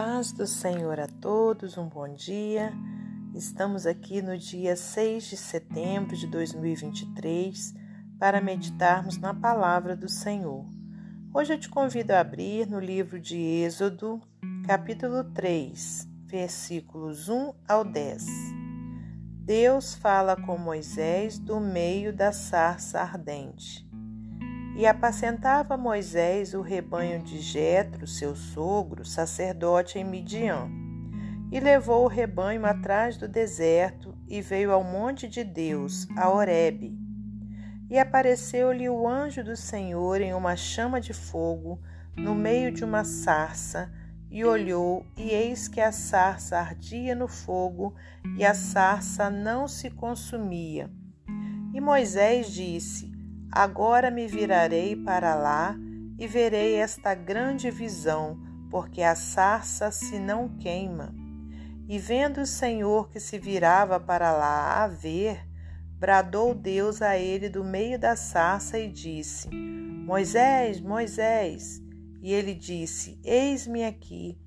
paz 0.00 0.30
do 0.30 0.46
Senhor 0.46 1.00
a 1.00 1.08
todos, 1.08 1.76
um 1.76 1.88
bom 1.88 2.14
dia. 2.14 2.72
Estamos 3.34 3.84
aqui 3.84 4.22
no 4.22 4.38
dia 4.38 4.76
6 4.76 5.24
de 5.24 5.36
setembro 5.36 6.16
de 6.16 6.28
2023 6.28 7.74
para 8.16 8.40
meditarmos 8.40 9.18
na 9.18 9.34
palavra 9.34 9.96
do 9.96 10.08
Senhor. 10.08 10.64
Hoje 11.34 11.54
eu 11.54 11.58
te 11.58 11.68
convido 11.68 12.12
a 12.12 12.20
abrir 12.20 12.68
no 12.68 12.78
livro 12.78 13.18
de 13.18 13.38
Êxodo, 13.38 14.20
capítulo 14.68 15.24
3, 15.34 16.06
versículos 16.26 17.28
1 17.28 17.54
ao 17.66 17.82
10. 17.82 18.24
Deus 19.42 19.96
fala 19.96 20.36
com 20.36 20.56
Moisés 20.56 21.40
do 21.40 21.58
meio 21.58 22.12
da 22.12 22.30
sarça 22.30 23.00
ardente. 23.00 23.84
E 24.78 24.86
apacentava 24.86 25.76
Moisés 25.76 26.54
o 26.54 26.60
rebanho 26.60 27.20
de 27.20 27.40
Jetro, 27.40 28.06
seu 28.06 28.36
sogro, 28.36 29.04
sacerdote 29.04 29.98
em 29.98 30.04
Midian. 30.04 30.70
E 31.50 31.58
levou 31.58 32.04
o 32.04 32.08
rebanho 32.08 32.64
atrás 32.64 33.16
do 33.16 33.26
deserto 33.26 34.16
e 34.28 34.40
veio 34.40 34.70
ao 34.70 34.84
monte 34.84 35.26
de 35.26 35.42
Deus, 35.42 36.06
a 36.16 36.30
Horebe. 36.30 36.96
E 37.90 37.98
apareceu-lhe 37.98 38.88
o 38.88 39.08
anjo 39.08 39.42
do 39.42 39.56
Senhor 39.56 40.20
em 40.20 40.32
uma 40.32 40.54
chama 40.54 41.00
de 41.00 41.12
fogo, 41.12 41.82
no 42.16 42.32
meio 42.32 42.70
de 42.70 42.84
uma 42.84 43.02
sarça, 43.02 43.92
e 44.30 44.44
olhou, 44.44 45.04
e 45.16 45.30
eis 45.30 45.66
que 45.66 45.80
a 45.80 45.90
sarça 45.90 46.56
ardia 46.56 47.16
no 47.16 47.26
fogo, 47.26 47.96
e 48.36 48.44
a 48.44 48.54
sarça 48.54 49.28
não 49.28 49.66
se 49.66 49.90
consumia. 49.90 50.88
E 51.74 51.80
Moisés 51.80 52.52
disse: 52.52 53.07
Agora 53.50 54.10
me 54.10 54.26
virarei 54.26 54.94
para 54.94 55.34
lá 55.34 55.76
e 56.18 56.26
verei 56.26 56.74
esta 56.74 57.14
grande 57.14 57.70
visão, 57.70 58.38
porque 58.70 59.02
a 59.02 59.14
sarça 59.14 59.90
se 59.90 60.18
não 60.18 60.48
queima. 60.48 61.14
E 61.88 61.98
vendo 61.98 62.42
o 62.42 62.46
Senhor 62.46 63.08
que 63.08 63.18
se 63.18 63.38
virava 63.38 63.98
para 63.98 64.30
lá 64.32 64.84
a 64.84 64.88
ver, 64.88 65.48
bradou 65.98 66.54
Deus 66.54 67.00
a 67.00 67.16
ele 67.16 67.48
do 67.48 67.64
meio 67.64 67.98
da 67.98 68.14
sarça 68.14 68.78
e 68.78 68.88
disse: 68.88 69.48
Moisés, 69.50 70.80
Moisés. 70.80 71.80
E 72.22 72.32
ele 72.32 72.54
disse: 72.54 73.18
Eis-me 73.24 73.84
aqui. 73.84 74.38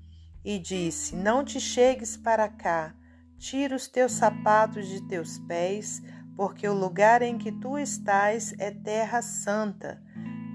E 0.44 0.58
disse: 0.58 1.16
Não 1.16 1.44
te 1.44 1.60
chegues 1.60 2.16
para 2.16 2.48
cá, 2.48 2.94
tira 3.38 3.74
os 3.74 3.88
teus 3.88 4.12
sapatos 4.12 4.86
de 4.88 5.00
teus 5.08 5.38
pés, 5.38 6.02
porque 6.36 6.66
o 6.66 6.74
lugar 6.74 7.22
em 7.22 7.36
que 7.36 7.52
tu 7.52 7.78
estás 7.78 8.54
é 8.58 8.70
terra 8.70 9.22
santa. 9.22 10.02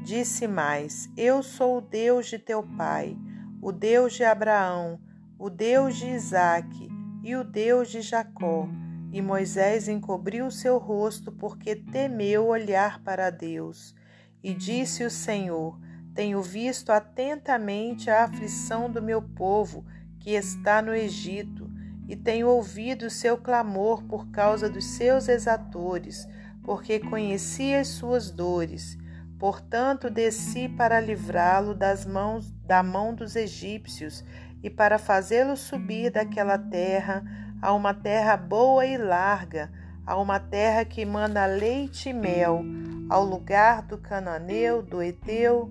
Disse 0.04 0.48
mais: 0.48 1.10
Eu 1.16 1.44
sou 1.44 1.78
o 1.78 1.82
Deus 1.82 2.28
de 2.28 2.40
teu 2.40 2.64
pai, 2.64 3.18
o 3.62 3.72
Deus 3.72 4.14
de 4.14 4.24
Abraão, 4.24 5.00
o 5.38 5.50
Deus 5.50 5.98
de 5.98 6.08
Isaque 6.08 6.90
e 7.24 7.36
o 7.36 7.44
Deus 7.44 7.90
de 7.90 8.02
Jacó. 8.02 8.68
E 9.12 9.22
Moisés 9.22 9.88
encobriu 9.88 10.52
seu 10.52 10.78
rosto 10.78 11.32
porque 11.32 11.76
temeu 11.76 12.48
olhar 12.48 13.02
para 13.04 13.30
Deus. 13.30 13.96
E 14.44 14.54
disse 14.54 15.04
o 15.04 15.10
Senhor: 15.10 15.80
Tenho 16.14 16.42
visto 16.42 16.92
atentamente 16.92 18.10
a 18.10 18.24
aflição 18.24 18.90
do 18.90 19.02
meu 19.02 19.22
povo 19.22 19.86
que 20.20 20.32
está 20.32 20.82
no 20.82 20.94
Egito 20.94 21.67
e 22.08 22.16
tenho 22.16 22.48
ouvido 22.48 23.08
o 23.08 23.10
seu 23.10 23.38
clamor 23.38 24.04
por 24.04 24.30
causa 24.30 24.70
dos 24.70 24.86
seus 24.86 25.28
exatores, 25.28 26.28
porque 26.64 27.00
conheci 27.00 27.74
as 27.74 27.90
suas 27.90 28.32
dores. 28.32 28.98
Portanto, 29.38 30.10
desci 30.10 30.70
para 30.70 31.00
livrá-lo 31.00 31.76
das 31.76 32.06
mãos 32.06 32.50
da 32.66 32.82
mão 32.82 33.14
dos 33.14 33.36
egípcios 33.36 34.24
e 34.64 34.70
para 34.70 34.98
fazê-lo 34.98 35.56
subir 35.56 36.12
daquela 36.12 36.58
terra 36.58 37.24
a 37.62 37.74
uma 37.74 37.94
terra 37.94 38.38
boa 38.38 38.86
e 38.86 38.98
larga, 38.98 39.72
a 40.06 40.18
uma 40.18 40.40
terra 40.40 40.86
que 40.86 41.06
manda 41.06 41.46
leite 41.46 42.10
e 42.10 42.14
mel, 42.14 42.64
ao 43.10 43.24
lugar 43.24 43.82
do 43.82 43.98
cananeu, 43.98 44.82
do 44.82 45.02
eteu, 45.04 45.70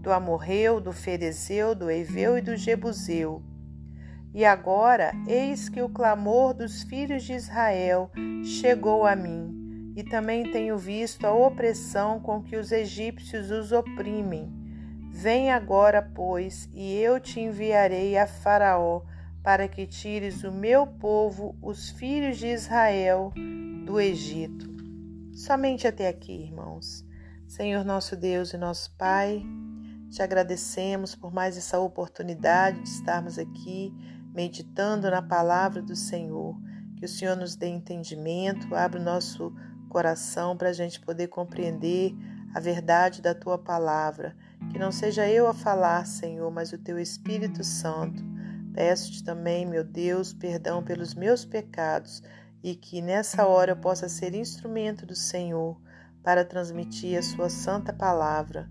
do 0.00 0.12
amorreu, 0.12 0.80
do 0.80 0.92
ferezeu, 0.92 1.74
do 1.74 1.90
eveu 1.90 2.36
e 2.36 2.40
do 2.40 2.56
jebuseu 2.56 3.42
e 4.36 4.44
agora, 4.44 5.12
eis 5.26 5.70
que 5.70 5.80
o 5.80 5.88
clamor 5.88 6.52
dos 6.52 6.82
filhos 6.82 7.24
de 7.24 7.32
Israel 7.32 8.10
chegou 8.44 9.06
a 9.06 9.16
mim, 9.16 9.94
e 9.96 10.04
também 10.04 10.52
tenho 10.52 10.76
visto 10.76 11.26
a 11.26 11.32
opressão 11.32 12.20
com 12.20 12.42
que 12.42 12.54
os 12.54 12.70
egípcios 12.70 13.50
os 13.50 13.72
oprimem. 13.72 14.52
Vem 15.10 15.50
agora, 15.50 16.02
pois, 16.02 16.68
e 16.74 16.98
eu 16.98 17.18
te 17.18 17.40
enviarei 17.40 18.18
a 18.18 18.26
Faraó, 18.26 19.00
para 19.42 19.66
que 19.68 19.86
tires 19.86 20.44
o 20.44 20.52
meu 20.52 20.86
povo, 20.86 21.56
os 21.62 21.88
filhos 21.88 22.36
de 22.36 22.48
Israel, 22.48 23.32
do 23.86 23.98
Egito. 23.98 24.66
Somente 25.32 25.88
até 25.88 26.08
aqui, 26.08 26.42
irmãos. 26.42 27.06
Senhor 27.48 27.86
nosso 27.86 28.14
Deus 28.14 28.52
e 28.52 28.58
nosso 28.58 28.94
Pai, 28.98 29.42
te 30.10 30.20
agradecemos 30.20 31.14
por 31.14 31.32
mais 31.32 31.56
essa 31.56 31.80
oportunidade 31.80 32.82
de 32.82 32.88
estarmos 32.90 33.38
aqui 33.38 33.94
meditando 34.36 35.10
na 35.10 35.22
palavra 35.22 35.80
do 35.80 35.96
Senhor. 35.96 36.54
Que 36.98 37.06
o 37.06 37.08
Senhor 37.08 37.34
nos 37.34 37.56
dê 37.56 37.68
entendimento, 37.68 38.74
abra 38.74 39.00
o 39.00 39.02
nosso 39.02 39.50
coração 39.88 40.54
para 40.54 40.68
a 40.68 40.72
gente 40.74 41.00
poder 41.00 41.28
compreender 41.28 42.14
a 42.54 42.60
verdade 42.60 43.22
da 43.22 43.34
tua 43.34 43.56
palavra. 43.56 44.36
Que 44.70 44.78
não 44.78 44.92
seja 44.92 45.26
eu 45.26 45.46
a 45.46 45.54
falar, 45.54 46.06
Senhor, 46.06 46.50
mas 46.50 46.70
o 46.70 46.78
teu 46.78 46.98
Espírito 46.98 47.64
Santo. 47.64 48.22
Peço-te 48.74 49.24
também, 49.24 49.64
meu 49.64 49.82
Deus, 49.82 50.34
perdão 50.34 50.84
pelos 50.84 51.14
meus 51.14 51.46
pecados 51.46 52.22
e 52.62 52.74
que 52.74 53.00
nessa 53.00 53.46
hora 53.46 53.72
eu 53.72 53.76
possa 53.76 54.06
ser 54.06 54.34
instrumento 54.34 55.06
do 55.06 55.14
Senhor 55.14 55.80
para 56.22 56.44
transmitir 56.44 57.18
a 57.18 57.22
sua 57.22 57.48
santa 57.48 57.90
palavra. 57.90 58.68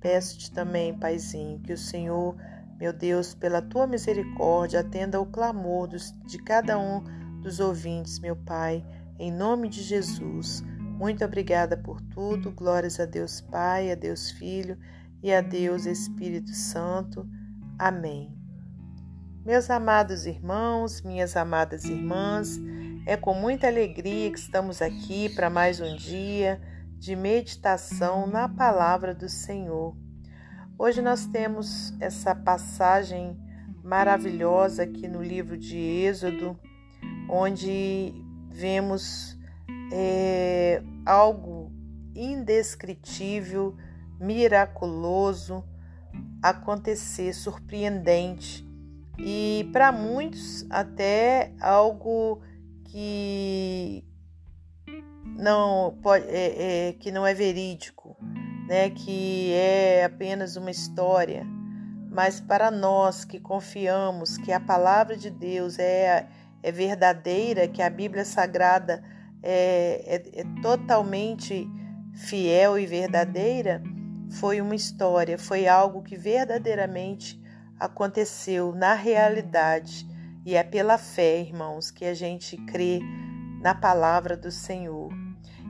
Peço-te 0.00 0.50
também, 0.50 0.98
Paizinho, 0.98 1.60
que 1.60 1.72
o 1.74 1.78
Senhor 1.78 2.34
meu 2.82 2.92
Deus, 2.92 3.32
pela 3.32 3.62
tua 3.62 3.86
misericórdia, 3.86 4.80
atenda 4.80 5.16
ao 5.16 5.24
clamor 5.24 5.86
dos, 5.86 6.12
de 6.26 6.36
cada 6.36 6.76
um 6.76 7.00
dos 7.40 7.60
ouvintes, 7.60 8.18
meu 8.18 8.34
Pai, 8.34 8.84
em 9.20 9.30
nome 9.30 9.68
de 9.68 9.80
Jesus. 9.80 10.64
Muito 10.80 11.24
obrigada 11.24 11.76
por 11.76 12.00
tudo. 12.00 12.50
Glórias 12.50 12.98
a 12.98 13.04
Deus 13.04 13.40
Pai, 13.40 13.92
a 13.92 13.94
Deus 13.94 14.32
Filho 14.32 14.76
e 15.22 15.32
a 15.32 15.40
Deus 15.40 15.86
Espírito 15.86 16.50
Santo. 16.50 17.24
Amém. 17.78 18.36
Meus 19.44 19.70
amados 19.70 20.26
irmãos, 20.26 21.02
minhas 21.02 21.36
amadas 21.36 21.84
irmãs, 21.84 22.58
é 23.06 23.16
com 23.16 23.32
muita 23.32 23.68
alegria 23.68 24.28
que 24.32 24.40
estamos 24.40 24.82
aqui 24.82 25.32
para 25.32 25.48
mais 25.48 25.80
um 25.80 25.94
dia 25.94 26.60
de 26.98 27.14
meditação 27.14 28.26
na 28.26 28.48
palavra 28.48 29.14
do 29.14 29.28
Senhor. 29.28 30.01
Hoje 30.78 31.02
nós 31.02 31.26
temos 31.26 31.92
essa 32.00 32.34
passagem 32.34 33.36
maravilhosa 33.84 34.82
aqui 34.82 35.06
no 35.06 35.22
livro 35.22 35.56
de 35.56 35.76
Êxodo, 35.76 36.58
onde 37.28 38.12
vemos 38.50 39.38
é, 39.92 40.82
algo 41.04 41.70
indescritível, 42.14 43.76
miraculoso 44.18 45.62
acontecer, 46.42 47.32
surpreendente. 47.34 48.66
E 49.18 49.68
para 49.72 49.92
muitos 49.92 50.66
até 50.70 51.52
algo 51.60 52.42
que 52.86 54.04
não 55.24 55.98
pode, 56.02 56.26
é, 56.28 56.88
é, 56.88 56.92
que 56.94 57.12
não 57.12 57.26
é 57.26 57.34
verídico, 57.34 58.01
né, 58.66 58.90
que 58.90 59.52
é 59.52 60.04
apenas 60.04 60.56
uma 60.56 60.70
história, 60.70 61.46
mas 62.10 62.40
para 62.40 62.70
nós 62.70 63.24
que 63.24 63.40
confiamos 63.40 64.36
que 64.36 64.52
a 64.52 64.60
palavra 64.60 65.16
de 65.16 65.30
Deus 65.30 65.78
é, 65.78 66.26
é 66.62 66.72
verdadeira, 66.72 67.66
que 67.66 67.82
a 67.82 67.90
Bíblia 67.90 68.24
Sagrada 68.24 69.02
é, 69.42 70.04
é, 70.06 70.40
é 70.40 70.44
totalmente 70.60 71.66
fiel 72.14 72.78
e 72.78 72.86
verdadeira, 72.86 73.82
foi 74.30 74.60
uma 74.60 74.74
história, 74.74 75.38
foi 75.38 75.66
algo 75.66 76.02
que 76.02 76.16
verdadeiramente 76.16 77.40
aconteceu 77.78 78.74
na 78.74 78.94
realidade. 78.94 80.06
E 80.44 80.54
é 80.54 80.62
pela 80.62 80.98
fé, 80.98 81.40
irmãos, 81.40 81.90
que 81.90 82.04
a 82.04 82.14
gente 82.14 82.56
crê 82.56 83.00
na 83.60 83.74
palavra 83.74 84.36
do 84.36 84.50
Senhor. 84.50 85.10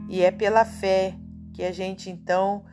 E 0.09 0.23
é 0.23 0.31
pela 0.31 0.65
fé 0.65 1.15
que 1.53 1.63
a 1.63 1.73
gente 1.73 2.11
então 2.11 2.65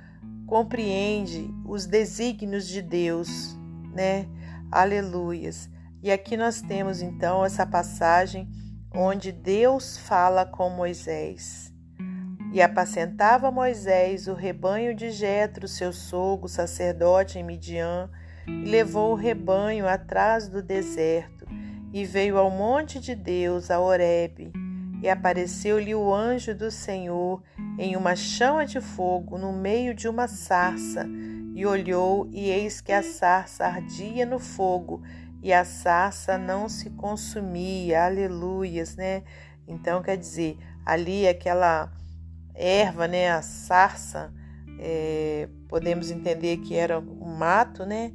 compreende 0.49 1.53
os 1.63 1.85
desígnios 1.85 2.67
de 2.67 2.81
Deus, 2.81 3.55
né? 3.93 4.27
Aleluias. 4.71 5.69
E 6.01 6.11
aqui 6.11 6.35
nós 6.35 6.59
temos 6.59 7.03
então 7.03 7.45
essa 7.45 7.67
passagem 7.67 8.49
onde 8.91 9.31
Deus 9.31 9.99
fala 9.99 10.47
com 10.47 10.67
Moisés. 10.71 11.71
E 12.51 12.63
apacentava 12.63 13.51
Moisés 13.51 14.27
o 14.27 14.33
rebanho 14.33 14.95
de 14.95 15.11
Jetro, 15.11 15.67
seu 15.67 15.93
sogro, 15.93 16.47
sacerdote 16.47 17.37
em 17.37 17.43
Midian, 17.43 18.09
e 18.47 18.65
levou 18.65 19.11
o 19.11 19.15
rebanho 19.15 19.87
atrás 19.87 20.49
do 20.49 20.63
deserto 20.63 21.45
e 21.93 22.03
veio 22.05 22.39
ao 22.39 22.49
monte 22.49 22.99
de 22.99 23.13
Deus, 23.13 23.69
a 23.69 23.79
Horebe. 23.79 24.51
E 25.01 25.09
apareceu-lhe 25.09 25.95
o 25.95 26.13
anjo 26.13 26.53
do 26.53 26.69
Senhor 26.69 27.41
em 27.77 27.95
uma 27.95 28.15
chama 28.15 28.65
de 28.65 28.81
fogo 28.81 29.37
no 29.37 29.53
meio 29.53 29.93
de 29.93 30.07
uma 30.07 30.27
sarça. 30.27 31.07
E 31.55 31.65
olhou, 31.65 32.29
e 32.31 32.49
eis 32.49 32.81
que 32.81 32.91
a 32.91 33.03
sarça 33.03 33.65
ardia 33.65 34.25
no 34.25 34.39
fogo, 34.39 35.01
e 35.41 35.51
a 35.51 35.65
sarça 35.65 36.37
não 36.37 36.69
se 36.69 36.89
consumia. 36.91 38.05
Aleluias, 38.05 38.95
né? 38.95 39.23
Então, 39.67 40.01
quer 40.01 40.17
dizer, 40.17 40.57
ali 40.85 41.27
aquela 41.27 41.91
erva, 42.53 43.07
né, 43.07 43.29
a 43.29 43.41
sarça, 43.41 44.33
é, 44.79 45.47
podemos 45.67 46.11
entender 46.11 46.57
que 46.57 46.75
era 46.75 46.99
um 46.99 47.35
mato, 47.37 47.85
né? 47.85 48.11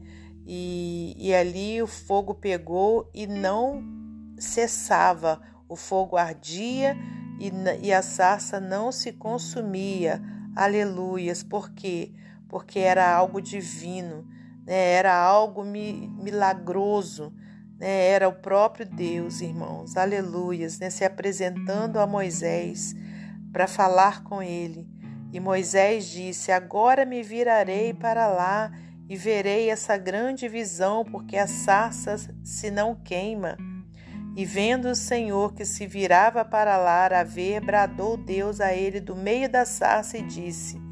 E, 0.47 1.15
e 1.19 1.35
ali 1.35 1.81
o 1.81 1.87
fogo 1.87 2.35
pegou 2.35 3.11
e 3.15 3.27
não 3.27 3.83
cessava, 4.39 5.41
o 5.75 5.77
fogo 5.77 6.17
ardia 6.17 6.97
e, 7.39 7.53
e 7.83 7.93
a 7.93 8.01
sarça 8.01 8.61
não 8.61 8.93
se 8.93 9.13
consumia. 9.13 10.23
Aleluias, 10.55 11.43
por 11.43 11.73
quê? 11.73 12.13
Porque 12.49 12.79
era 12.79 13.13
algo 13.13 13.43
divino, 13.43 14.25
né? 14.65 14.93
era 14.93 15.15
algo 15.17 15.65
mi, 15.65 16.09
milagroso, 16.23 17.35
né? 17.77 18.07
era 18.07 18.29
o 18.29 18.33
próprio 18.33 18.87
Deus, 18.87 19.41
irmãos, 19.41 19.97
aleluias, 19.97 20.79
né? 20.79 20.91
se 20.91 21.05
apresentando 21.05 21.99
a 21.99 22.07
Moisés 22.07 22.95
para 23.53 23.67
falar 23.67 24.23
com 24.23 24.41
ele. 24.41 24.89
E 25.33 25.41
Moisés 25.41 26.07
disse: 26.07 26.53
Agora 26.53 27.05
me 27.05 27.21
virarei 27.25 27.93
para 27.93 28.29
lá 28.29 28.71
e 29.09 29.17
verei 29.17 29.69
essa 29.69 29.97
grande 29.97 30.47
visão, 30.47 31.05
porque 31.05 31.37
a 31.37 31.49
sarça 31.49 32.17
se 32.45 32.71
não 32.71 32.95
queima. 32.95 33.57
E 34.37 34.45
vendo 34.45 34.89
o 34.89 34.95
Senhor 34.97 35.55
que 35.55 35.65
se 35.65 35.87
virava 35.87 36.45
para 36.45 36.77
lá 36.77 37.07
a 37.07 37.23
ver, 37.23 37.61
bradou 37.61 38.17
Deus 38.17 38.61
a 38.61 38.75
ele 38.75 39.01
do 39.01 39.15
meio 39.15 39.49
da 39.49 39.65
sarça 39.65 40.19
e 40.19 40.23
disse: 40.23 40.83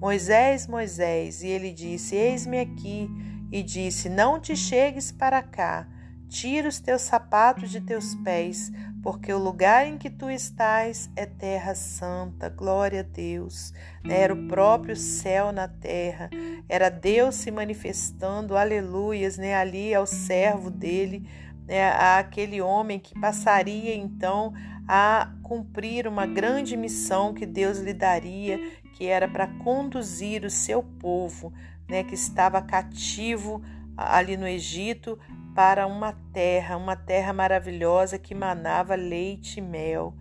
Moisés, 0.00 0.66
Moisés. 0.66 1.42
E 1.42 1.48
ele 1.48 1.72
disse: 1.72 2.16
Eis-me 2.16 2.58
aqui. 2.58 3.08
E 3.52 3.62
disse: 3.62 4.08
Não 4.08 4.40
te 4.40 4.56
chegues 4.56 5.12
para 5.12 5.42
cá. 5.42 5.86
Tira 6.28 6.68
os 6.68 6.78
teus 6.78 7.02
sapatos 7.02 7.70
de 7.70 7.80
teus 7.80 8.14
pés, 8.14 8.70
porque 9.02 9.32
o 9.32 9.38
lugar 9.38 9.86
em 9.86 9.98
que 9.98 10.08
tu 10.08 10.30
estás 10.30 11.10
é 11.16 11.26
terra 11.26 11.74
santa. 11.74 12.48
Glória 12.48 13.00
a 13.00 13.02
Deus. 13.02 13.74
Era 14.08 14.32
o 14.32 14.46
próprio 14.46 14.94
céu 14.94 15.50
na 15.50 15.66
terra. 15.66 16.30
Era 16.68 16.88
Deus 16.88 17.34
se 17.34 17.50
manifestando, 17.50 18.56
aleluias, 18.56 19.36
né, 19.36 19.56
ali 19.56 19.92
ao 19.92 20.06
servo 20.06 20.70
dele, 20.70 21.28
né, 21.70 21.88
àquele 22.18 22.60
homem 22.60 22.98
que 22.98 23.18
passaria 23.20 23.94
então 23.94 24.52
a 24.88 25.32
cumprir 25.44 26.08
uma 26.08 26.26
grande 26.26 26.76
missão 26.76 27.32
que 27.32 27.46
Deus 27.46 27.78
lhe 27.78 27.94
daria, 27.94 28.58
que 28.94 29.06
era 29.06 29.28
para 29.28 29.46
conduzir 29.46 30.44
o 30.44 30.50
seu 30.50 30.82
povo, 30.82 31.52
né, 31.88 32.02
que 32.02 32.16
estava 32.16 32.60
cativo 32.60 33.62
ali 33.96 34.36
no 34.36 34.48
Egito 34.48 35.16
para 35.54 35.86
uma 35.86 36.12
terra, 36.32 36.76
uma 36.76 36.96
terra 36.96 37.32
maravilhosa 37.32 38.18
que 38.18 38.34
manava 38.34 38.96
leite 38.96 39.60
e 39.60 39.62
mel. 39.62 40.12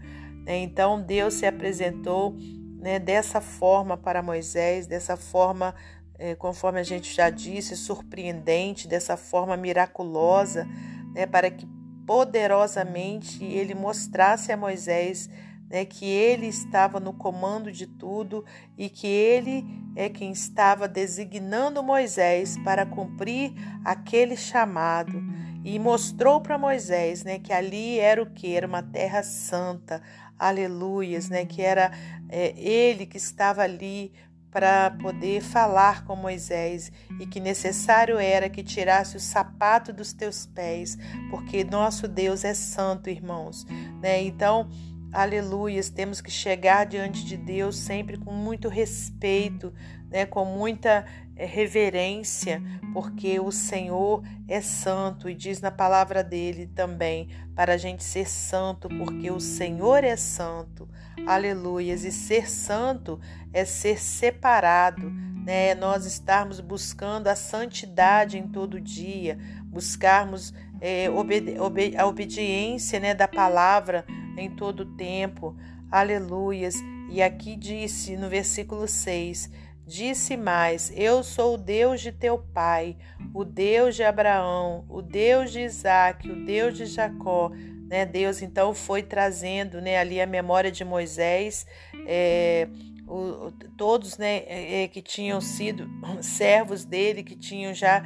Né? 0.46 0.58
Então 0.58 1.02
Deus 1.02 1.34
se 1.34 1.48
apresentou 1.48 2.36
né, 2.78 3.00
dessa 3.00 3.42
forma 3.42 3.98
para 3.98 4.22
Moisés, 4.22 4.86
dessa 4.86 5.18
forma, 5.18 5.74
é, 6.20 6.36
conforme 6.36 6.80
a 6.80 6.84
gente 6.84 7.12
já 7.12 7.32
disse, 7.32 7.76
surpreendente, 7.76 8.88
dessa 8.88 9.18
forma 9.18 9.58
miraculosa, 9.58 10.68
né, 11.14 11.26
para 11.26 11.50
que 11.50 11.68
poderosamente 12.06 13.44
ele 13.44 13.76
mostrasse 13.76 14.52
a 14.52 14.58
Moisés 14.58 15.30
né, 15.70 15.86
que 15.86 16.06
ele 16.06 16.48
estava 16.48 17.00
no 17.00 17.14
comando 17.14 17.72
de 17.72 17.86
tudo 17.86 18.44
e 18.78 18.90
que 18.90 19.08
ele 19.08 19.66
é 19.96 20.10
quem 20.10 20.32
estava 20.32 20.88
designando 20.88 21.84
Moisés 21.84 22.58
para 22.64 22.86
cumprir 22.86 23.54
aquele 23.86 24.36
chamado. 24.36 25.22
E 25.64 25.78
mostrou 25.78 26.42
para 26.42 26.58
Moisés 26.58 27.24
né, 27.24 27.38
que 27.38 27.54
ali 27.54 28.00
era 28.00 28.24
o 28.24 28.26
que? 28.26 28.56
Era 28.56 28.66
uma 28.66 28.82
terra 28.82 29.22
santa, 29.22 30.02
aleluias, 30.38 31.30
né, 31.30 31.46
que 31.46 31.62
era 31.62 31.92
é, 32.30 32.54
ele 32.58 33.06
que 33.06 33.18
estava 33.18 33.62
ali 33.62 34.14
para 34.52 34.92
poder 34.92 35.42
falar 35.42 36.04
com 36.06 36.16
Moisés 36.16 36.92
e 37.20 37.26
que 37.26 37.40
necessário 37.40 38.18
era 38.18 38.50
que 38.50 38.64
tirasse 38.64 39.16
o 39.16 39.20
sapato 39.20 39.94
dos 39.94 40.12
teus 40.14 40.46
pés, 40.46 40.98
porque 41.30 41.64
nosso 41.64 42.08
Deus 42.08 42.44
é 42.44 42.54
santo, 42.54 43.10
irmãos, 43.10 43.66
né? 44.02 44.22
Então, 44.24 44.70
Aleluias, 45.12 45.90
temos 45.90 46.22
que 46.22 46.30
chegar 46.30 46.86
diante 46.86 47.26
de 47.26 47.36
Deus 47.36 47.78
sempre 47.78 48.16
com 48.16 48.32
muito 48.32 48.70
respeito, 48.70 49.74
né, 50.10 50.26
com 50.26 50.46
muita 50.46 51.06
eh, 51.36 51.46
reverência, 51.46 52.62
porque 52.94 53.40
o 53.40 53.52
Senhor 53.52 54.24
é 54.48 54.62
santo 54.62 55.30
e 55.30 55.36
diz 55.36 55.62
na 55.62 55.72
palavra 55.72 56.24
dele 56.24 56.68
também 56.68 57.30
para 57.56 57.74
a 57.74 57.78
gente 57.78 58.04
ser 58.04 58.28
santo, 58.28 58.90
porque 58.90 59.30
o 59.30 59.40
Senhor 59.40 60.04
é 60.04 60.16
santo. 60.16 60.90
Aleluias, 61.28 62.04
e 62.04 62.12
ser 62.12 62.50
santo 62.50 63.20
é 63.54 63.66
ser 63.66 64.00
separado, 64.00 65.12
né? 65.46 65.76
Nós 65.76 66.06
estarmos 66.06 66.60
buscando 66.60 67.28
a 67.28 67.36
santidade 67.36 68.38
em 68.38 68.48
todo 68.48 68.80
dia, 68.80 69.38
buscarmos 69.66 70.54
é, 70.82 71.10
obedi 71.10 71.60
obedi 71.60 71.98
a 71.98 72.08
obediência, 72.08 73.00
né, 73.00 73.14
da 73.14 73.28
palavra 73.28 74.06
em 74.38 74.50
todo 74.50 74.86
tempo. 74.86 75.56
Aleluias. 75.92 76.76
E 77.10 77.22
aqui 77.22 77.56
disse 77.56 78.16
no 78.16 78.30
versículo 78.30 78.88
6: 78.88 79.50
Disse 79.90 80.38
mais: 80.38 80.94
Eu 80.96 81.24
sou 81.24 81.56
o 81.56 81.58
Deus 81.58 82.00
de 82.00 82.12
teu 82.12 82.38
pai, 82.38 82.96
o 83.34 83.44
Deus 83.44 83.96
de 83.96 84.04
Abraão, 84.04 84.86
o 84.88 85.02
Deus 85.02 85.52
de 85.52 85.62
Isaac, 85.62 86.30
o 86.30 86.46
Deus 86.46 86.78
de 86.78 86.86
Jacó. 86.86 87.50
Né, 87.90 88.06
Deus 88.06 88.44
então 88.44 88.72
foi 88.76 89.02
trazendo 89.02 89.82
né, 89.82 89.98
ali 89.98 90.22
a 90.22 90.28
memória 90.28 90.72
de 90.72 90.86
Moisés, 90.86 91.66
é, 92.06 92.68
o, 93.08 93.52
todos 93.76 94.16
né, 94.20 94.44
é, 94.46 94.88
que 94.88 95.02
tinham 95.02 95.42
sido 95.42 95.90
servos 96.22 96.86
dele, 96.86 97.24
que 97.24 97.36
tinham 97.36 97.74
já 97.74 98.04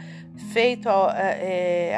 feito 0.54 0.88
a, 0.88 1.14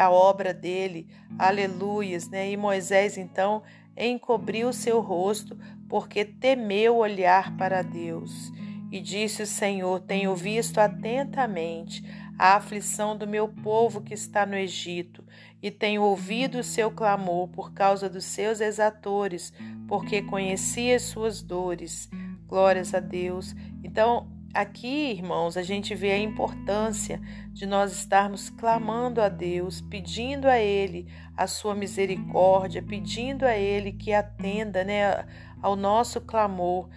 a, 0.01 0.09
obra 0.09 0.51
dele, 0.51 1.07
aleluias. 1.37 2.27
Né, 2.27 2.49
e 2.49 2.57
Moisés 2.57 3.19
então 3.19 3.61
encobriu 3.95 4.73
seu 4.73 4.99
rosto, 4.99 5.55
porque 5.87 6.25
temeu 6.25 6.95
olhar 6.95 7.55
para 7.55 7.83
Deus. 7.83 8.51
E 8.95 9.01
disse 9.01 9.43
o 9.43 9.45
Senhor: 9.45 9.99
Tenho 9.99 10.33
visto 10.33 10.79
atentamente 10.79 12.01
a 12.39 12.55
aflição 12.55 13.17
do 13.17 13.27
meu 13.27 13.49
povo 13.49 13.99
que 13.99 14.13
está 14.13 14.45
no 14.45 14.55
Egito, 14.55 15.21
e 15.61 15.69
tenho 15.69 16.01
ouvido 16.01 16.59
o 16.59 16.63
seu 16.63 16.89
clamor 16.89 17.49
por 17.49 17.73
causa 17.73 18.09
dos 18.09 18.23
seus 18.23 18.61
exatores, 18.61 19.51
porque 19.85 20.21
conheci 20.21 20.93
as 20.93 21.01
suas 21.01 21.41
dores. 21.41 22.09
Glórias 22.47 22.93
a 22.93 23.01
Deus. 23.01 23.53
Então, 23.83 24.33
Aqui, 24.53 25.11
irmãos, 25.11 25.57
a 25.57 25.61
gente 25.61 25.93
vê 25.93 26.13
a 26.13 26.17
importância 26.17 27.19
de 27.51 27.65
nós 27.65 27.91
estarmos 27.91 28.49
clamando 28.49 29.19
a 29.19 29.27
Deus, 29.27 29.81
pedindo 29.81 30.47
a 30.47 30.57
Ele 30.57 31.11
a 31.35 31.45
sua 31.45 31.75
misericórdia, 31.75 32.81
pedindo 32.81 33.45
a 33.45 33.57
Ele 33.57 33.91
que 33.91 34.13
atenda 34.13 34.81
né, 34.85 35.25
ao 35.61 35.75
nosso 35.75 36.21
clamor. 36.21 36.87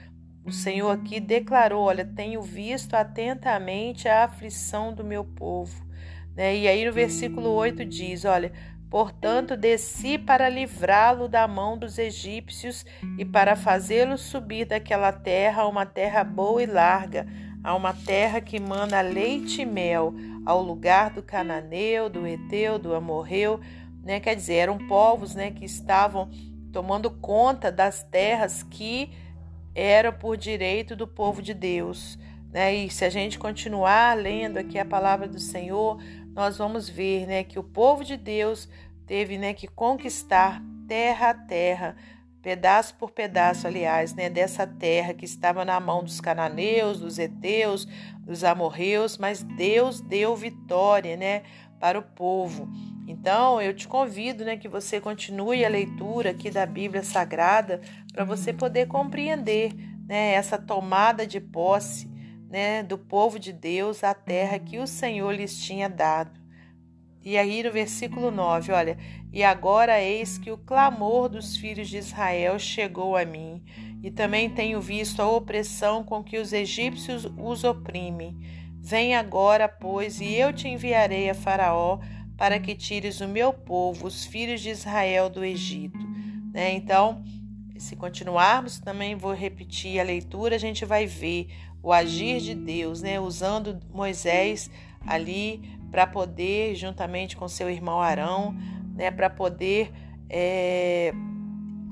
O 0.49 0.53
Senhor 0.53 0.91
aqui 0.91 1.21
declarou: 1.21 1.85
Olha, 1.85 2.07
tenho 2.07 2.41
visto 2.41 2.95
atentamente 2.95 4.09
a 4.09 4.25
aflição 4.25 4.95
do 4.95 5.05
meu 5.05 5.23
povo. 5.23 5.87
Né? 6.35 6.57
E 6.57 6.67
aí 6.67 6.87
no 6.87 6.93
versículo 6.93 7.51
8 7.51 7.85
diz: 7.85 8.25
Olha, 8.25 8.51
Portanto, 8.91 9.55
desci 9.55 10.17
para 10.17 10.49
livrá-lo 10.49 11.29
da 11.29 11.47
mão 11.47 11.77
dos 11.77 11.99
egípcios 11.99 12.87
e 13.19 13.25
para 13.27 13.55
fazê-lo 13.55 14.17
subir 14.17 14.65
daquela 14.65 15.13
terra 15.13 15.65
a 15.65 15.69
uma 15.69 15.85
terra 15.85 16.25
boa 16.25 16.63
e 16.63 16.67
larga, 16.67 17.27
a 17.63 17.75
uma 17.75 17.93
terra 17.93 18.41
que 18.41 18.59
mana 18.59 19.03
leite 19.03 19.61
e 19.61 19.67
mel, 19.67 20.15
ao 20.47 20.63
lugar 20.63 21.11
do 21.11 21.23
cananeu, 21.23 22.09
do 22.09 22.27
eteu, 22.27 22.79
do 22.79 22.95
amorreu, 22.95 23.61
né? 24.03 24.21
Quer 24.21 24.35
dizer, 24.35 24.55
eram 24.55 24.79
povos, 24.79 25.35
né, 25.35 25.51
que 25.51 25.67
estavam 25.67 26.31
tomando 26.73 27.11
conta 27.11 27.71
das 27.71 28.03
terras 28.03 28.63
que 28.63 29.11
eram 29.79 30.13
por 30.13 30.37
direito 30.37 30.97
do 30.97 31.07
povo 31.07 31.41
de 31.41 31.55
Deus, 31.55 32.19
né? 32.51 32.75
E 32.75 32.91
se 32.91 33.05
a 33.05 33.11
gente 33.11 33.39
continuar 33.39 34.17
lendo 34.17 34.57
aqui 34.57 34.77
a 34.77 34.85
palavra 34.85 35.29
do 35.29 35.39
Senhor, 35.39 36.03
nós 36.35 36.59
vamos 36.59 36.89
ver, 36.89 37.27
né, 37.27 37.45
que 37.45 37.59
o 37.59 37.63
povo 37.63 38.05
de 38.05 38.17
Deus 38.17 38.69
teve, 39.07 39.39
né, 39.39 39.55
que 39.55 39.69
conquistar 39.69 40.61
terra 40.89 41.31
a 41.31 41.35
terra, 41.35 41.97
pedaço 42.43 42.95
por 42.95 43.13
pedaço, 43.13 43.67
aliás, 43.67 44.15
né, 44.15 44.29
dessa 44.29 44.67
terra 44.67 45.15
que 45.15 45.25
estava 45.25 45.65
na 45.65 45.79
mão 45.79 46.03
dos 46.03 46.21
cananeus, 46.21 46.99
dos 46.99 47.19
heteus, 47.19 47.87
dos 48.21 48.43
amorreus, 48.43 49.17
mas 49.17 49.43
Deus 49.43 50.01
deu 50.01 50.35
vitória, 50.35 51.17
né, 51.17 51.43
para 51.79 51.99
o 51.99 52.03
povo. 52.03 52.69
Então, 53.09 53.59
eu 53.59 53.75
te 53.75 53.89
convido 53.89 54.45
né, 54.45 54.59
que 54.59 54.69
você 54.69 55.01
continue 55.01 55.65
a 55.65 55.69
leitura 55.69 56.31
aqui 56.31 56.51
da 56.51 56.67
Bíblia 56.67 57.03
Sagrada 57.03 57.81
para 58.13 58.23
você 58.23 58.53
poder 58.53 58.87
compreender 58.87 59.73
né, 60.07 60.35
essa 60.35 60.59
tomada 60.59 61.27
de 61.27 61.41
posse 61.41 62.07
né, 62.51 62.83
do 62.83 62.99
povo 62.99 63.39
de 63.39 63.51
Deus 63.51 64.05
à 64.05 64.13
terra 64.13 64.59
que 64.59 64.79
o 64.79 64.87
Senhor 64.87 65.35
lhes 65.35 65.59
tinha 65.59 65.89
dado. 65.89 66.39
E 67.25 67.39
aí 67.39 67.63
no 67.63 67.73
versículo 67.73 68.31
9, 68.31 68.73
olha, 68.73 68.99
e 69.33 69.43
agora 69.43 70.03
eis 70.03 70.37
que 70.37 70.51
o 70.51 70.59
clamor 70.59 71.31
dos 71.31 71.57
filhos 71.57 71.89
de 71.89 71.97
Israel 71.97 72.59
chegou 72.59 73.17
a 73.17 73.25
mim, 73.25 73.65
e 74.03 74.11
também 74.11 74.51
tenho 74.51 74.83
visto 74.83 75.23
a 75.23 75.31
opressão 75.31 76.05
com 76.05 76.23
que 76.23 76.37
os 76.37 76.53
egípcios 76.53 77.27
os 77.39 77.65
oprimem. 77.65 78.37
Vem 78.81 79.15
agora, 79.15 79.67
pois, 79.67 80.21
e 80.21 80.35
eu 80.35 80.53
te 80.53 80.69
enviarei 80.69 81.29
a 81.29 81.35
Faraó 81.35 81.99
para 82.39 82.61
que 82.61 82.77
tires 82.77 83.21
o 83.21 83.27
meu 83.27 83.53
povo, 83.53 84.07
os 84.07 84.25
filhos 84.25 84.61
de 84.61 84.71
Israel, 84.71 85.29
do 85.29 85.45
Egito. 85.45 85.99
Né? 86.55 86.73
Então, 86.73 87.25
se 87.77 87.97
continuarmos, 87.97 88.79
também 88.79 89.17
vou 89.17 89.35
repetir 89.35 89.99
a 89.99 90.05
leitura, 90.05 90.55
a 90.55 90.59
gente 90.59 90.85
vai 90.85 91.05
ver 91.05 91.49
o 91.83 91.93
agir 91.93 92.41
de 92.41 92.55
Deus, 92.55 93.03
né? 93.03 93.19
usando 93.19 93.81
Moisés 93.93 94.71
ali 95.05 95.61
para 95.91 96.07
poder, 96.07 96.77
juntamente 96.77 97.37
com 97.37 97.49
seu 97.49 97.69
irmão 97.69 98.01
Arão, 98.01 98.57
né? 98.95 99.11
para 99.11 99.29
poder 99.29 99.91
é, 100.31 101.13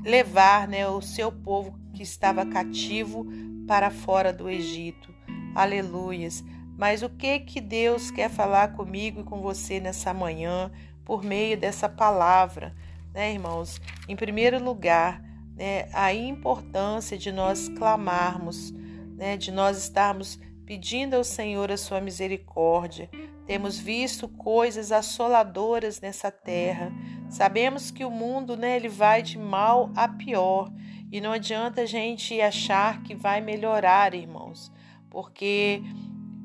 levar 0.05 0.69
né? 0.69 0.87
o 0.87 1.03
seu 1.03 1.33
povo 1.33 1.76
que 1.93 2.05
estava 2.05 2.47
cativo 2.47 3.26
para 3.67 3.91
fora 3.91 4.33
do 4.33 4.49
Egito. 4.49 5.12
Aleluias. 5.57 6.45
Mas 6.76 7.02
o 7.02 7.09
que 7.09 7.40
que 7.40 7.61
Deus 7.61 8.11
quer 8.11 8.28
falar 8.28 8.75
comigo 8.75 9.21
e 9.21 9.25
com 9.25 9.40
você 9.40 9.80
nessa 9.80 10.12
manhã 10.12 10.71
por 11.04 11.23
meio 11.25 11.56
dessa 11.56 11.88
palavra, 11.88 12.75
né, 13.14 13.33
irmãos? 13.33 13.80
Em 14.09 14.14
primeiro 14.14 14.62
lugar, 14.62 15.23
né, 15.56 15.88
a 15.92 16.12
importância 16.12 17.16
de 17.16 17.33
nós 17.33 17.68
clamarmos, 17.71 18.73
né, 19.16 19.37
de 19.37 19.50
nós 19.50 19.78
estarmos 19.78 20.38
pedindo 20.66 21.14
ao 21.14 21.25
Senhor 21.25 21.73
a 21.73 21.76
sua 21.76 22.00
misericórdia. 22.00 23.09
Temos 23.47 23.78
visto 23.78 24.28
coisas 24.28 24.90
assoladoras 24.90 26.00
nessa 26.00 26.30
terra. 26.30 26.92
Sabemos 27.30 27.90
que 27.92 28.04
o 28.04 28.11
mundo, 28.11 28.56
né, 28.56 28.76
ele 28.76 28.88
vai 28.88 29.23
de 29.23 29.38
mal 29.38 29.90
a 29.95 30.09
pior. 30.09 30.71
E 31.11 31.21
não 31.21 31.30
adianta 31.30 31.83
a 31.83 31.87
gente 31.87 32.38
achar 32.40 33.02
que 33.02 33.14
vai 33.14 33.40
melhorar, 33.40 34.12
irmãos, 34.12 34.73
porque 35.09 35.80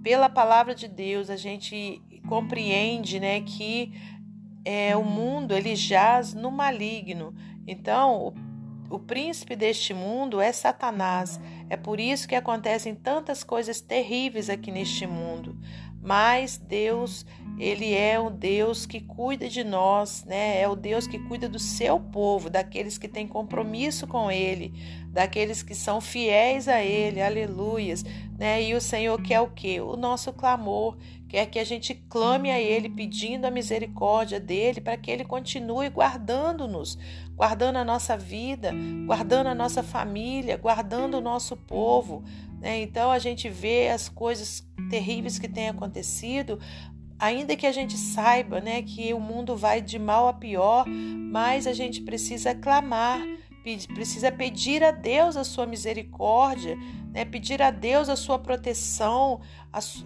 pela 0.04 0.30
palavra 0.30 0.74
de 0.74 0.88
Deus 0.88 1.30
a 1.30 1.36
gente 1.36 2.02
compreende, 2.28 3.20
né, 3.20 3.42
que 3.42 3.92
é, 4.64 4.96
o 4.96 5.04
mundo 5.04 5.56
ele 5.56 5.76
jaz 5.76 6.34
no 6.34 6.52
maligno. 6.52 7.34
Então, 7.68 8.34
o, 8.90 8.96
o 8.96 9.00
príncipe 9.00 9.56
deste 9.56 9.94
mundo 9.94 10.40
é 10.40 10.52
Satanás. 10.52 11.40
É 11.70 11.78
por 11.78 12.00
isso 12.00 12.28
que 12.28 12.36
acontecem 12.36 12.94
tantas 12.94 13.44
coisas 13.44 13.82
terríveis 13.82 14.50
aqui 14.50 14.72
neste 14.72 15.08
mundo. 15.08 15.58
Mas 16.02 16.58
Deus 16.58 17.26
ele 17.62 17.94
é 17.94 18.20
o 18.20 18.32
Deus 18.32 18.88
que 18.88 19.00
cuida 19.00 19.48
de 19.48 19.64
nós, 19.64 20.26
né? 20.26 20.60
É 20.60 20.68
o 20.68 20.76
Deus 20.76 21.06
que 21.06 21.20
cuida 21.20 21.48
do 21.48 21.60
seu 21.60 22.00
povo, 22.00 22.50
daqueles 22.50 22.98
que 22.98 23.08
têm 23.08 23.28
compromisso 23.28 24.08
com 24.08 24.32
Ele, 24.32 24.74
daqueles 25.10 25.62
que 25.62 25.76
são 25.76 26.02
fiéis 26.02 26.68
a 26.68 26.82
Ele, 26.82 27.22
aleluias, 27.22 28.04
né? 28.36 28.64
E 28.64 28.74
o 28.74 28.82
Senhor 28.82 29.22
quer 29.22 29.42
o 29.42 29.52
quê? 29.52 29.80
O 29.80 29.96
nosso 29.96 30.34
clamor, 30.34 30.98
quer 31.30 31.46
que 31.46 31.60
a 31.60 31.64
gente 31.64 31.94
clame 32.10 32.50
a 32.50 32.60
Ele, 32.60 32.90
pedindo 32.90 33.46
a 33.46 33.52
misericórdia 33.52 34.40
dele, 34.40 34.82
para 34.82 34.98
que 34.98 35.12
Ele 35.12 35.24
continue 35.24 35.88
guardando-nos, 35.88 36.98
guardando 37.36 37.76
a 37.76 37.86
nossa 37.86 38.18
vida, 38.18 38.74
guardando 39.06 39.46
a 39.46 39.54
nossa 39.54 39.84
família, 39.84 40.58
guardando 40.58 41.14
o 41.20 41.22
nosso 41.22 41.56
povo. 41.56 42.24
Né? 42.60 42.82
Então 42.82 43.12
a 43.12 43.20
gente 43.20 43.48
vê 43.50 43.90
as 43.90 44.10
coisas 44.10 44.68
terríveis 44.90 45.38
que 45.38 45.48
têm 45.48 45.70
acontecido, 45.70 46.60
ainda 47.22 47.56
que 47.56 47.68
a 47.68 47.72
gente 47.72 47.96
saiba 47.98 48.60
né, 48.60 48.82
que 48.82 49.14
o 49.14 49.20
mundo 49.20 49.56
vai 49.56 49.80
de 49.80 50.00
mal 50.00 50.28
a 50.28 50.34
pior, 50.34 50.88
mas 50.88 51.68
a 51.68 51.72
gente 51.72 52.02
precisa 52.02 52.56
clamar, 52.56 53.22
precisa 53.94 54.32
pedir 54.32 54.84
a 54.84 54.90
Deus 54.90 55.38
a 55.38 55.44
sua 55.44 55.68
misericórdia, 55.68 56.76
né, 57.14 57.24
pedir 57.24 57.62
a 57.62 57.70
Deus 57.70 58.10
a 58.10 58.16
sua 58.16 58.40
proteção, 58.40 59.40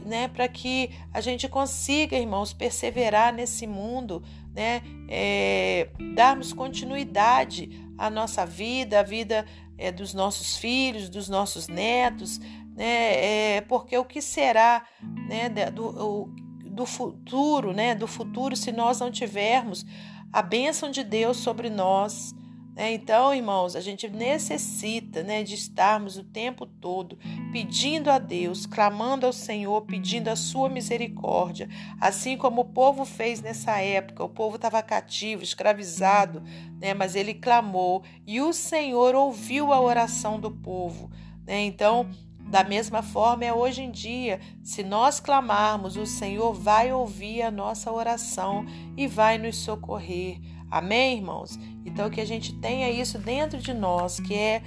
né, 0.05 0.27
para 0.27 0.45
que 0.49 0.91
a 1.13 1.21
gente 1.21 1.47
consiga, 1.47 2.17
irmãos, 2.17 2.51
perseverar 2.51 3.33
nesse 3.33 3.65
mundo, 3.65 4.21
né, 4.53 4.81
é, 5.07 5.87
darmos 6.15 6.51
continuidade 6.51 7.89
à 7.97 8.09
nossa 8.09 8.45
vida, 8.45 8.99
à 8.99 9.03
vida 9.03 9.45
é, 9.77 9.89
dos 9.89 10.13
nossos 10.13 10.57
filhos, 10.57 11.07
dos 11.07 11.29
nossos 11.29 11.69
netos, 11.69 12.39
né, 12.75 13.55
é, 13.55 13.61
porque 13.61 13.97
o 13.97 14.03
que 14.03 14.21
será 14.21 14.85
né, 15.29 15.47
do, 15.71 15.85
o, 15.85 16.44
do 16.75 16.85
futuro, 16.85 17.73
né? 17.73 17.95
Do 17.95 18.05
futuro, 18.05 18.55
se 18.55 18.71
nós 18.71 18.99
não 18.99 19.09
tivermos 19.09 19.85
a 20.31 20.41
bênção 20.41 20.91
de 20.91 21.03
Deus 21.03 21.37
sobre 21.37 21.69
nós. 21.69 22.35
Né? 22.75 22.93
Então, 22.93 23.33
irmãos, 23.33 23.73
a 23.73 23.79
gente 23.79 24.09
necessita 24.09 25.23
né, 25.23 25.43
de 25.43 25.55
estarmos 25.55 26.17
o 26.17 26.23
tempo 26.25 26.65
todo 26.65 27.17
pedindo 27.53 28.11
a 28.11 28.19
Deus, 28.19 28.65
clamando 28.65 29.25
ao 29.25 29.31
Senhor, 29.31 29.81
pedindo 29.83 30.27
a 30.27 30.35
sua 30.35 30.67
misericórdia, 30.67 31.69
assim 32.01 32.35
como 32.35 32.61
o 32.61 32.65
povo 32.65 33.05
fez 33.05 33.41
nessa 33.41 33.79
época. 33.79 34.25
O 34.25 34.29
povo 34.29 34.57
estava 34.57 34.83
cativo, 34.83 35.41
escravizado, 35.41 36.43
né? 36.81 36.93
mas 36.93 37.15
ele 37.15 37.33
clamou 37.33 38.03
e 38.27 38.41
o 38.41 38.51
Senhor 38.51 39.15
ouviu 39.15 39.71
a 39.71 39.79
oração 39.79 40.37
do 40.37 40.51
povo. 40.51 41.09
Né? 41.47 41.63
Então, 41.63 42.09
da 42.55 42.63
mesma 42.63 43.03
forma 43.03 43.43
é 43.43 43.53
hoje 43.53 43.81
em 43.81 43.91
dia, 43.91 44.39
se 44.63 44.81
nós 44.81 45.19
clamarmos, 45.19 45.97
o 45.97 46.05
Senhor 46.05 46.53
vai 46.53 46.89
ouvir 46.93 47.41
a 47.41 47.51
nossa 47.51 47.91
oração 47.91 48.65
e 48.95 49.07
vai 49.07 49.37
nos 49.37 49.57
socorrer. 49.57 50.39
Amém, 50.71 51.17
irmãos? 51.17 51.59
Então 51.85 52.09
que 52.09 52.21
a 52.21 52.25
gente 52.25 52.53
tenha 52.61 52.89
isso 52.89 53.19
dentro 53.19 53.59
de 53.59 53.73
nós, 53.73 54.21
que 54.21 54.33
é, 54.33 54.63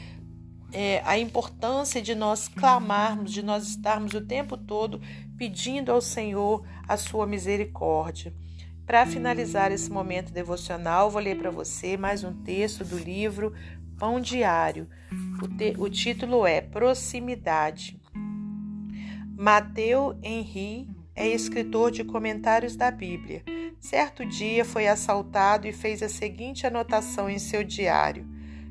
é 0.70 1.02
a 1.02 1.18
importância 1.18 2.02
de 2.02 2.14
nós 2.14 2.46
clamarmos, 2.46 3.32
de 3.32 3.42
nós 3.42 3.66
estarmos 3.66 4.12
o 4.12 4.20
tempo 4.20 4.58
todo 4.58 5.00
pedindo 5.38 5.90
ao 5.90 6.02
Senhor 6.02 6.66
a 6.86 6.98
sua 6.98 7.26
misericórdia. 7.26 8.34
Para 8.84 9.06
finalizar 9.06 9.72
esse 9.72 9.90
momento 9.90 10.30
devocional, 10.30 11.10
vou 11.10 11.22
ler 11.22 11.38
para 11.38 11.50
você 11.50 11.96
mais 11.96 12.22
um 12.22 12.34
texto 12.42 12.84
do 12.84 12.98
livro 12.98 13.54
Pão 13.98 14.20
Diário. 14.20 14.88
O, 15.42 15.48
te, 15.48 15.74
o 15.76 15.90
título 15.90 16.46
é 16.46 16.60
Proximidade. 16.60 18.00
Mateu 19.36 20.16
Henry 20.22 20.88
é 21.16 21.26
escritor 21.26 21.90
de 21.90 22.04
comentários 22.04 22.76
da 22.76 22.92
Bíblia. 22.92 23.42
Certo 23.80 24.24
dia 24.24 24.64
foi 24.64 24.86
assaltado 24.86 25.66
e 25.66 25.72
fez 25.72 26.02
a 26.02 26.08
seguinte 26.08 26.66
anotação 26.66 27.28
em 27.28 27.40
seu 27.40 27.64
diário: 27.64 28.24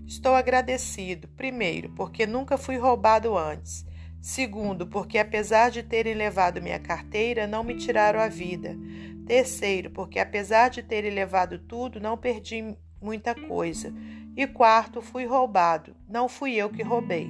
Estou 0.06 0.34
agradecido, 0.34 1.28
primeiro, 1.30 1.90
porque 1.90 2.26
nunca 2.26 2.58
fui 2.58 2.78
roubado 2.78 3.38
antes. 3.38 3.86
Segundo, 4.22 4.88
porque 4.88 5.18
apesar 5.18 5.72
de 5.72 5.84
terem 5.84 6.14
levado 6.14 6.62
minha 6.62 6.80
carteira, 6.80 7.46
não 7.46 7.64
me 7.64 7.76
tiraram 7.76 8.20
a 8.20 8.28
vida. 8.28 8.78
Terceiro, 9.26 9.90
porque 9.92 10.20
apesar 10.20 10.70
de 10.70 10.82
terem 10.82 11.12
levado 11.12 11.60
tudo, 11.60 12.00
não 12.00 12.18
perdi 12.18 12.78
muita 13.02 13.34
coisa. 13.34 13.94
E 14.36 14.46
quarto, 14.46 15.02
fui 15.02 15.26
roubado, 15.26 15.96
não 16.08 16.28
fui 16.30 16.54
eu 16.54 16.70
que 16.70 16.84
roubei. 16.84 17.30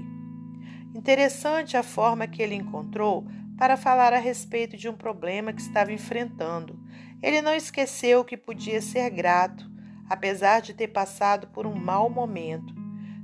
Interessante 0.93 1.77
a 1.77 1.83
forma 1.83 2.27
que 2.27 2.41
ele 2.41 2.55
encontrou 2.55 3.25
para 3.57 3.77
falar 3.77 4.13
a 4.13 4.19
respeito 4.19 4.77
de 4.77 4.87
um 4.87 4.93
problema 4.93 5.51
que 5.51 5.61
estava 5.61 5.91
enfrentando. 5.91 6.79
Ele 7.21 7.41
não 7.41 7.55
esqueceu 7.55 8.23
que 8.23 8.37
podia 8.37 8.81
ser 8.81 9.09
grato, 9.09 9.69
apesar 10.09 10.61
de 10.61 10.73
ter 10.73 10.89
passado 10.89 11.47
por 11.47 11.65
um 11.65 11.75
mau 11.75 12.09
momento. 12.09 12.73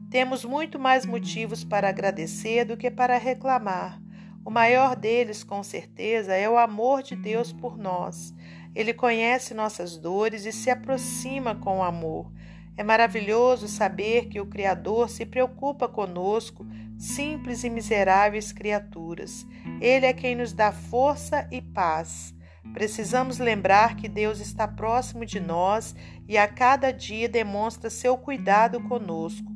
Temos 0.10 0.44
muito 0.46 0.80
mais 0.80 1.06
motivos 1.06 1.64
para 1.64 1.90
agradecer 1.90 2.66
do 2.66 2.78
que 2.78 2.92
para 2.92 3.18
reclamar. 3.18 4.02
O 4.46 4.52
maior 4.52 4.96
deles, 4.96 5.44
com 5.44 5.64
certeza, 5.64 6.34
é 6.34 6.50
o 6.50 6.58
amor 6.58 7.02
de 7.02 7.16
Deus 7.16 7.54
por 7.54 7.78
nós. 7.78 8.34
Ele 8.76 8.94
conhece 8.94 9.54
nossas 9.54 9.98
dores 9.98 10.46
e 10.46 10.52
se 10.52 10.70
aproxima 10.70 11.56
com 11.56 11.84
amor. 11.84 12.32
É 12.76 12.84
maravilhoso 12.84 13.68
saber 13.68 14.30
que 14.30 14.42
o 14.42 14.48
Criador 14.48 15.08
se 15.10 15.26
preocupa 15.26 15.88
conosco, 15.88 16.66
simples 16.98 17.64
e 17.64 17.70
miseráveis 17.70 18.52
criaturas. 18.52 19.46
Ele 19.80 20.08
é 20.08 20.14
quem 20.14 20.36
nos 20.36 20.54
dá 20.54 20.72
força 20.72 21.48
e 21.52 21.62
paz. 21.62 22.34
Precisamos 22.74 23.38
lembrar 23.38 23.96
que 23.96 24.10
Deus 24.10 24.40
está 24.40 24.68
próximo 24.68 25.24
de 25.24 25.40
nós 25.40 25.96
e 26.28 26.36
a 26.38 26.48
cada 26.48 26.92
dia 26.92 27.30
demonstra 27.30 27.90
seu 27.90 28.18
cuidado 28.18 28.82
conosco. 28.82 29.53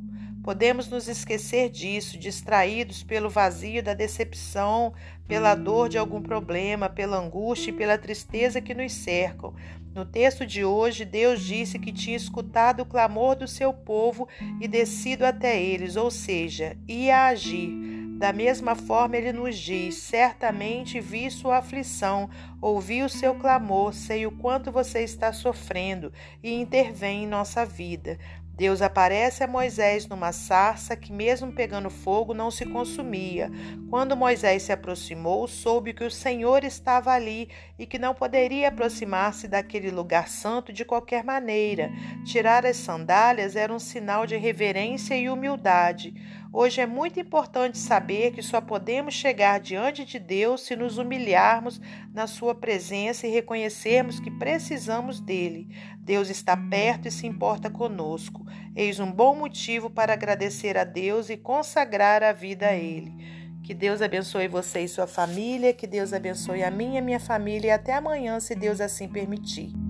Podemos 0.47 0.87
nos 0.87 1.09
esquecer 1.09 1.69
disso, 1.69 2.17
distraídos 2.17 3.03
pelo 3.03 3.29
vazio 3.29 3.83
da 3.83 3.93
decepção, 3.93 4.93
pela 5.27 5.53
dor 5.53 5.89
de 5.89 5.97
algum 5.97 6.21
problema, 6.21 6.87
pela 6.87 7.17
angústia 7.17 7.69
e 7.69 7.73
pela 7.73 7.97
tristeza 7.97 8.61
que 8.61 8.73
nos 8.73 8.93
cercam. 8.93 9.53
No 9.93 10.05
texto 10.05 10.45
de 10.45 10.63
hoje, 10.63 11.03
Deus 11.03 11.41
disse 11.41 11.77
que 11.77 11.91
tinha 11.91 12.15
escutado 12.15 12.79
o 12.79 12.85
clamor 12.85 13.35
do 13.35 13.45
seu 13.45 13.73
povo 13.73 14.25
e 14.61 14.69
descido 14.69 15.25
até 15.25 15.61
eles, 15.61 15.97
ou 15.97 16.09
seja, 16.09 16.77
ia 16.87 17.25
agir. 17.25 17.97
Da 18.17 18.31
mesma 18.31 18.73
forma, 18.73 19.17
ele 19.17 19.33
nos 19.33 19.57
diz: 19.57 19.95
certamente 19.95 20.99
vi 21.01 21.29
sua 21.29 21.57
aflição, 21.57 22.29
ouvi 22.61 23.03
o 23.03 23.09
seu 23.09 23.35
clamor, 23.35 23.93
sei 23.93 24.25
o 24.25 24.31
quanto 24.31 24.71
você 24.71 25.01
está 25.03 25.33
sofrendo 25.33 26.11
e 26.41 26.53
intervém 26.53 27.25
em 27.25 27.27
nossa 27.27 27.65
vida. 27.65 28.17
Deus 28.57 28.81
aparece 28.81 29.43
a 29.43 29.47
Moisés 29.47 30.07
numa 30.07 30.31
sarça 30.31 30.95
que, 30.95 31.13
mesmo 31.13 31.53
pegando 31.53 31.91
fogo, 31.91 32.33
não 32.33 32.49
se 32.49 32.65
consumia. 32.65 33.51
Quando 33.87 34.17
Moisés 34.17 34.63
se 34.63 34.71
aproximou, 34.71 35.47
soube 35.47 35.93
que 35.93 36.03
o 36.03 36.09
Senhor 36.09 36.63
estava 36.63 37.11
ali 37.11 37.49
e 37.77 37.85
que 37.85 37.99
não 37.99 38.15
poderia 38.15 38.69
aproximar-se 38.69 39.47
daquele 39.47 39.91
lugar 39.91 40.27
santo 40.27 40.73
de 40.73 40.83
qualquer 40.83 41.23
maneira. 41.23 41.91
Tirar 42.25 42.65
as 42.65 42.77
sandálias 42.77 43.55
era 43.55 43.71
um 43.71 43.77
sinal 43.77 44.25
de 44.25 44.35
reverência 44.35 45.15
e 45.15 45.29
humildade. 45.29 46.15
Hoje 46.51 46.79
é 46.79 46.85
muito 46.85 47.19
importante 47.19 47.77
saber 47.77 48.31
que 48.31 48.41
só 48.41 48.61
podemos 48.61 49.13
chegar 49.13 49.59
diante 49.59 50.05
de 50.05 50.17
Deus 50.17 50.61
se 50.61 50.75
nos 50.75 50.97
humilharmos 50.97 51.81
na 52.13 52.25
Sua 52.25 52.55
presença 52.55 53.27
e 53.27 53.31
reconhecermos 53.31 54.19
que 54.19 54.31
precisamos 54.31 55.19
dele. 55.19 55.67
Deus 55.99 56.29
está 56.29 56.55
perto 56.55 57.07
e 57.07 57.11
se 57.11 57.27
importa 57.27 57.69
conosco. 57.69 58.45
Eis 58.75 58.99
um 58.99 59.11
bom 59.11 59.35
motivo 59.35 59.89
para 59.89 60.13
agradecer 60.13 60.77
a 60.77 60.83
Deus 60.83 61.29
e 61.29 61.35
consagrar 61.35 62.23
a 62.23 62.31
vida 62.31 62.67
a 62.67 62.75
Ele. 62.75 63.13
Que 63.61 63.73
Deus 63.73 64.01
abençoe 64.01 64.47
você 64.47 64.81
e 64.81 64.87
sua 64.87 65.05
família, 65.05 65.73
que 65.73 65.85
Deus 65.85 66.13
abençoe 66.13 66.63
a 66.63 66.71
minha 66.71 66.99
e 66.99 67.01
minha 67.01 67.19
família 67.19 67.67
e 67.67 67.71
até 67.71 67.93
amanhã, 67.93 68.39
se 68.39 68.55
Deus 68.55 68.79
assim 68.79 69.09
permitir. 69.09 69.86